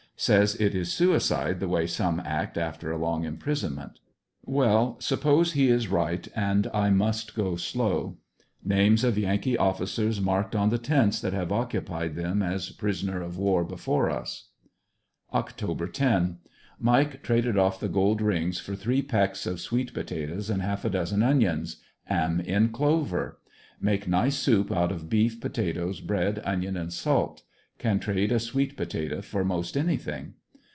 Says 0.17 0.53
it 0.57 0.75
is 0.75 0.93
suicide 0.93 1.59
the 1.59 1.67
way 1.67 1.87
some 1.87 2.21
act 2.23 2.55
after 2.55 2.91
a 2.91 2.97
long 2.99 3.23
imprisonment. 3.23 3.97
Well, 4.45 4.97
suppose 4.99 5.53
he 5.53 5.67
is 5.69 5.87
right 5.87 6.27
and 6.35 6.67
I 6.75 6.91
must 6.91 7.33
go 7.33 7.55
slow. 7.55 8.19
Names 8.63 9.03
of 9.03 9.17
yankee 9.17 9.57
officers 9.57 10.21
marked 10.21 10.55
on 10.55 10.69
the 10.69 10.77
tents 10.77 11.19
that 11.21 11.33
have 11.33 11.51
occupied 11.51 12.13
them 12.13 12.43
as 12.43 12.69
prisoner 12.69 13.19
of 13.23 13.39
war 13.39 13.63
before 13.63 14.11
us. 14.11 14.49
Oct. 15.33 15.91
10.— 15.93 16.37
Mike 16.79 17.23
traded 17.23 17.57
off 17.57 17.79
the 17.79 17.89
gold 17.89 18.21
rings 18.21 18.59
for 18.59 18.75
three 18.75 19.01
pecks 19.01 19.47
of 19.47 19.59
sweet 19.59 19.91
potatoes 19.91 20.51
and 20.51 20.61
half 20.61 20.85
a 20.85 20.91
dozen 20.91 21.23
onions; 21.23 21.77
am 22.07 22.39
in 22.41 22.69
clover. 22.69 23.39
Make 23.79 24.07
nice 24.07 24.35
soup 24.35 24.71
out 24.71 24.91
of 24.91 25.09
beef, 25.09 25.39
potatoe, 25.41 25.91
bread, 26.05 26.43
onion 26.45 26.77
and 26.77 26.93
salt; 26.93 27.41
can 27.79 27.99
trade 27.99 28.31
a 28.31 28.39
sweet 28.39 28.77
pota 28.77 29.09
toe 29.09 29.21
for 29.23 29.43
most 29.43 29.75
anything. 29.75 30.35